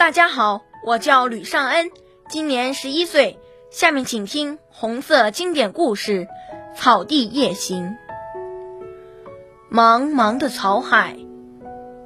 [0.00, 1.90] 大家好，我叫吕尚恩，
[2.30, 3.38] 今年十一岁。
[3.70, 6.26] 下面请听红色经典故事
[6.74, 7.98] 《草地夜行》。
[9.70, 11.18] 茫茫的草海，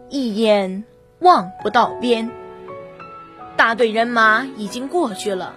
[0.08, 0.82] 一眼
[1.20, 2.32] 望不到边。
[3.56, 5.54] 大队人马已经过去了，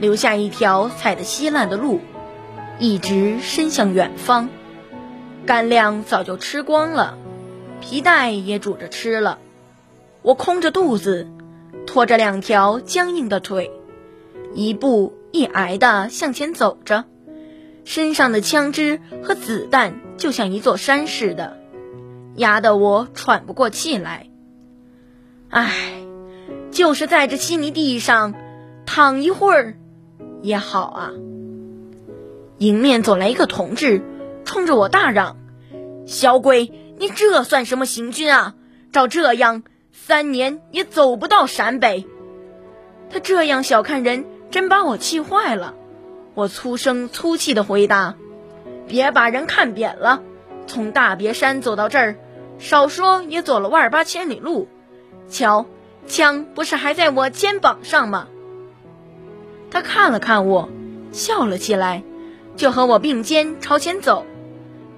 [0.00, 2.00] 留下一条踩得稀烂的路，
[2.80, 4.48] 一直伸向远方。
[5.46, 7.16] 干粮早就吃光了，
[7.80, 9.38] 皮带也煮着吃了。
[10.22, 11.28] 我空着肚子，
[11.92, 13.72] 拖着两条僵硬的腿，
[14.54, 17.04] 一步一挨地向前走着，
[17.84, 21.58] 身上的枪支和子弹就像一座山似的，
[22.36, 24.28] 压得我喘不过气来。
[25.48, 26.04] 唉，
[26.70, 28.34] 就是在这稀泥地上
[28.86, 29.76] 躺一会儿
[30.42, 31.10] 也好啊。
[32.58, 34.00] 迎面走来一个同志，
[34.44, 35.38] 冲着我大嚷
[36.06, 38.54] ：“小鬼，你这算什么行军啊？
[38.92, 42.06] 照这样……”三年也走不到陕北，
[43.10, 45.74] 他这样小看人，真把我气坏了。
[46.34, 48.14] 我粗声粗气地回答
[48.86, 50.22] ：“别把人看扁了，
[50.66, 52.16] 从大别山走到这儿，
[52.58, 54.68] 少说也走了万八千里路。
[55.28, 55.66] 瞧，
[56.06, 58.28] 枪不是还在我肩膀上吗？”
[59.70, 60.68] 他看了看我，
[61.12, 62.02] 笑了起来，
[62.56, 64.24] 就和我并肩朝前走。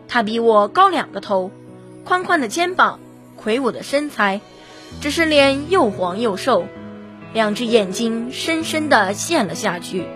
[0.07, 1.51] 他比我高两个头，
[2.05, 3.01] 宽宽的肩膀，
[3.37, 4.43] 魁梧的身材。
[5.01, 6.67] 只是脸又黄又瘦，
[7.33, 10.07] 两只眼睛深深的陷了下去。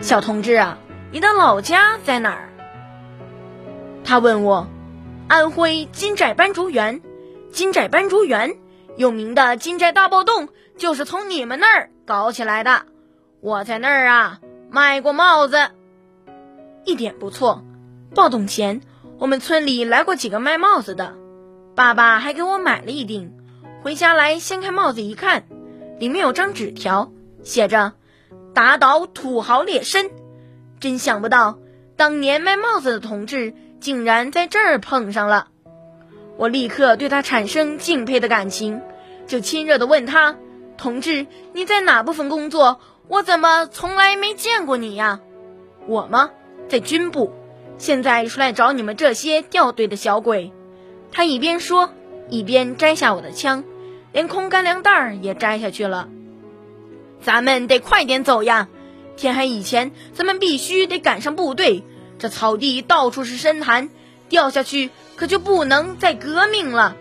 [0.00, 0.78] 小同志啊，
[1.10, 2.48] 你的老家在哪儿？
[4.04, 4.68] 他问我。
[5.28, 7.00] 安徽金寨斑竹园，
[7.52, 8.56] 金寨斑竹园
[8.96, 12.82] 有名的金寨大暴动就是从你们那儿搞起来的。
[13.40, 15.70] 我在那儿啊卖过帽子，
[16.84, 17.64] 一点不错。
[18.14, 18.82] 暴动前，
[19.18, 21.14] 我们村里来过几个卖帽子的，
[21.74, 23.32] 爸爸还给我买了一顶。
[23.82, 25.42] 回家来掀开帽子一看，
[25.98, 27.10] 里面有张纸条，
[27.42, 27.94] 写着
[28.54, 30.08] “打倒土豪劣绅”。
[30.78, 31.58] 真想不到，
[31.96, 35.48] 当年卖帽子的同志竟然在这儿碰上了。
[36.36, 38.80] 我立刻对他产生敬佩的感情，
[39.26, 40.36] 就亲热地问他
[40.78, 42.80] ：“同志，你在哪部分工作？
[43.08, 45.18] 我怎么从来没见过你呀
[45.88, 46.30] ？”“我吗？
[46.68, 47.32] 在军部，
[47.78, 50.52] 现在出来找你们这些掉队的小鬼。”
[51.10, 51.90] 他一边说，
[52.28, 53.64] 一边摘下我的枪。
[54.12, 56.08] 连空干粮袋儿也摘下去了，
[57.20, 58.68] 咱们得快点走呀！
[59.16, 61.84] 天黑以前，咱们必须得赶上部队。
[62.18, 63.90] 这草地到处是深潭，
[64.28, 66.96] 掉下去可就不能再革命了。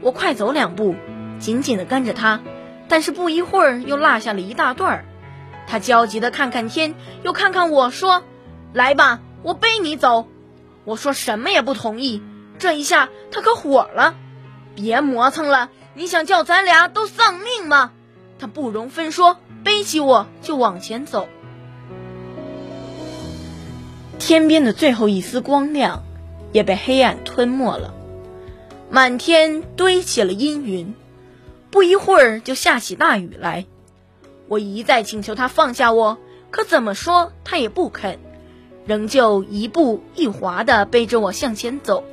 [0.00, 0.94] 我快走两步，
[1.38, 2.40] 紧紧地跟着他，
[2.88, 5.04] 但是不一会儿又落下了一大段儿。
[5.66, 8.24] 他焦急地看看天，又看看我说
[8.72, 10.28] ：“来吧，我背你走。”
[10.84, 12.22] 我说什么也不同意。
[12.58, 14.14] 这一下他可火了，
[14.74, 15.70] 别磨蹭了。
[16.00, 17.92] 你想叫咱俩都丧命吗？
[18.38, 21.28] 他不容分说，背起我就往前走。
[24.18, 26.02] 天边的最后一丝光亮，
[26.52, 27.92] 也被黑暗吞没了。
[28.88, 30.94] 满天堆起了阴云，
[31.70, 33.66] 不一会儿就下起大雨来。
[34.48, 36.16] 我一再请求他放下我，
[36.50, 38.18] 可怎么说他也不肯，
[38.86, 42.04] 仍旧一步一滑地背着我向前走。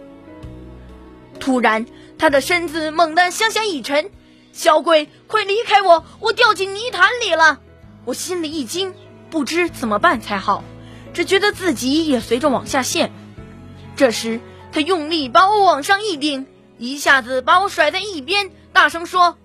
[1.39, 1.85] 突然。
[2.17, 4.09] 他的身子猛地向下一沉，
[4.51, 6.03] 小鬼，快离开我！
[6.19, 7.59] 我掉进泥潭里了。
[8.05, 8.93] 我心里一惊，
[9.29, 10.63] 不知怎么办才好，
[11.13, 13.11] 只觉得自己也随着往下陷。
[13.95, 14.39] 这时，
[14.71, 16.47] 他用力把我往上一顶，
[16.77, 19.37] 一下子把我甩在一边，大声说：“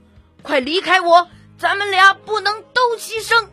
[0.42, 1.28] 快离开我！
[1.58, 3.48] 咱们俩不能都牺牲，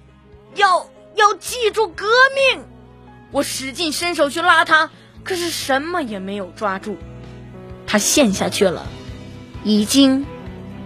[0.55, 2.05] 要要记住革
[2.53, 2.65] 命！”
[3.31, 4.89] 我使劲伸手去拉他，
[5.23, 6.97] 可是什么也没有抓住，
[7.85, 8.87] 他陷下去了。
[9.63, 10.25] 已经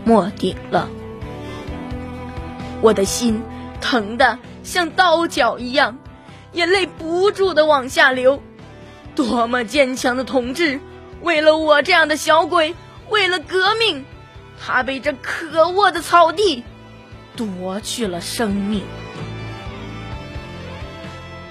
[0.03, 0.89] 没顶了，
[2.81, 3.41] 我的心
[3.79, 5.97] 疼得像刀绞一样，
[6.53, 8.41] 眼泪不住的往下流。
[9.15, 10.79] 多么坚强的同志，
[11.21, 12.73] 为了我这样的小鬼，
[13.09, 14.05] 为了革命，
[14.59, 16.63] 他被这可恶的草地
[17.35, 18.81] 夺去了生命。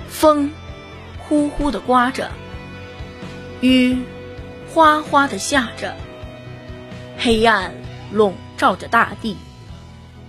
[0.08, 0.50] 风
[1.18, 2.30] 呼呼的刮着，
[3.60, 3.98] 雨
[4.74, 5.94] 哗哗的下着。
[7.24, 7.72] 黑暗
[8.10, 9.36] 笼罩着大地，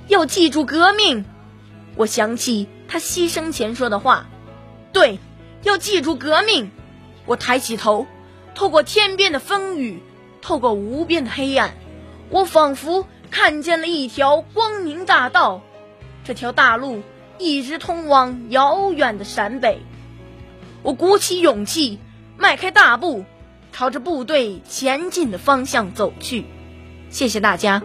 [0.08, 1.26] 要记住革命。
[1.96, 4.28] 我想起他牺牲前说的话，
[4.92, 5.18] 对，
[5.64, 6.70] 要记住革命。
[7.26, 8.06] 我抬起头，
[8.54, 10.04] 透过天边的风雨，
[10.40, 11.74] 透过无边的黑暗，
[12.30, 15.64] 我仿佛看见了一条光明大道。
[16.24, 17.02] 这条大路
[17.40, 19.82] 一直通往遥远的陕北。
[20.84, 21.98] 我鼓起勇气，
[22.38, 23.26] 迈开大步，
[23.72, 26.46] 朝着部队前进的方向走去。
[27.14, 27.80] 谢谢大家。